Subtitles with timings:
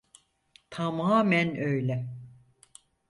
[0.69, 2.09] Tamamen öyle.